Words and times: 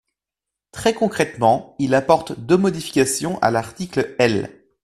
Très 0.71 0.95
concrètement, 0.95 1.75
il 1.77 1.93
apporte 1.93 2.39
deux 2.39 2.57
modifications 2.57 3.37
à 3.43 3.51
l’article 3.51 4.15
L. 4.17 4.49